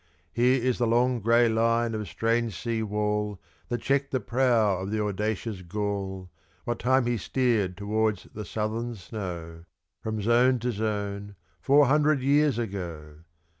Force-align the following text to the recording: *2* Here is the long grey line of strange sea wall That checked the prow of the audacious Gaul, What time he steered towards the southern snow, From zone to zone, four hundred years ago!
*2* 0.01 0.03
Here 0.33 0.63
is 0.63 0.79
the 0.79 0.87
long 0.87 1.19
grey 1.19 1.47
line 1.47 1.93
of 1.93 2.07
strange 2.07 2.59
sea 2.59 2.81
wall 2.81 3.39
That 3.67 3.83
checked 3.83 4.09
the 4.09 4.19
prow 4.19 4.79
of 4.79 4.89
the 4.89 4.99
audacious 4.99 5.61
Gaul, 5.61 6.31
What 6.63 6.79
time 6.79 7.05
he 7.05 7.17
steered 7.17 7.77
towards 7.77 8.23
the 8.33 8.43
southern 8.43 8.95
snow, 8.95 9.65
From 10.01 10.19
zone 10.19 10.57
to 10.57 10.71
zone, 10.71 11.35
four 11.61 11.85
hundred 11.85 12.23
years 12.23 12.57
ago! 12.57 13.17